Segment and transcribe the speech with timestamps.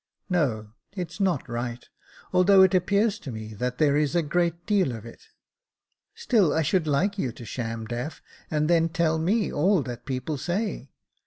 [0.19, 1.87] *' No, it's not right;
[2.33, 5.27] although it appears to me that there is a great deal of it.
[6.15, 8.19] Still I should like you to sham deaf,
[8.49, 10.89] and then tell me all that people say.